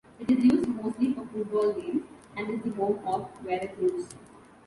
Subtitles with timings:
[0.19, 4.07] It is used mostly for football games and is the home of Veracruz.